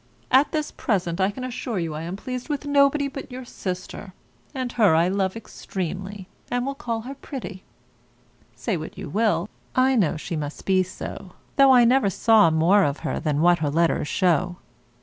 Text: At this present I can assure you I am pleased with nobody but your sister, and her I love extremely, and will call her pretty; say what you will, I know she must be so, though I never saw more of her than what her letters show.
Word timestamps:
At 0.31 0.51
this 0.51 0.71
present 0.71 1.21
I 1.21 1.29
can 1.29 1.43
assure 1.43 1.77
you 1.77 1.93
I 1.93 2.01
am 2.01 2.15
pleased 2.15 2.49
with 2.49 2.65
nobody 2.65 3.07
but 3.07 3.31
your 3.31 3.45
sister, 3.45 4.13
and 4.51 4.71
her 4.71 4.95
I 4.95 5.07
love 5.09 5.35
extremely, 5.35 6.27
and 6.49 6.65
will 6.65 6.73
call 6.73 7.01
her 7.01 7.13
pretty; 7.13 7.63
say 8.55 8.77
what 8.77 8.97
you 8.97 9.09
will, 9.09 9.47
I 9.75 9.95
know 9.95 10.17
she 10.17 10.35
must 10.35 10.65
be 10.65 10.81
so, 10.81 11.33
though 11.55 11.71
I 11.71 11.85
never 11.85 12.09
saw 12.09 12.49
more 12.49 12.83
of 12.83 13.01
her 13.01 13.19
than 13.19 13.41
what 13.41 13.59
her 13.59 13.69
letters 13.69 14.07
show. 14.07 14.55